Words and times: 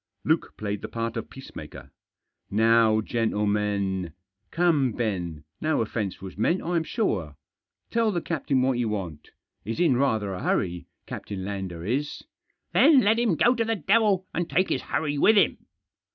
Luke 0.25 0.53
played 0.57 0.81
the 0.81 0.87
part 0.87 1.15
of 1.15 1.29
peacemaker. 1.29 1.91
"Now, 2.49 3.01
gentlemen! 3.01 4.13
Come, 4.49 4.93
Ben, 4.93 5.43
no 5.61 5.79
offence 5.81 6.19
was 6.23 6.39
meant, 6.39 6.63
I'm 6.63 6.83
sure. 6.83 7.35
Tell 7.91 8.11
the 8.11 8.19
captain 8.19 8.63
what 8.63 8.79
you 8.79 8.89
want. 8.89 9.29
He's 9.63 9.79
in 9.79 9.95
rather 9.95 10.33
a 10.33 10.41
hurry, 10.41 10.87
Captain 11.05 11.45
Lander 11.45 11.85
is." 11.85 12.23
Digitized 12.73 12.73
by 12.73 12.79
250 12.79 12.79
THE 12.79 12.79
JOSS." 12.79 13.03
Then 13.03 13.03
let 13.03 13.19
him 13.19 13.35
go 13.35 13.53
to 13.55 13.63
the 13.63 13.75
devil, 13.75 14.27
and 14.33 14.49
take 14.49 14.69
his 14.69 14.81
hurry 14.81 15.19
with 15.19 15.37
him." 15.37 15.67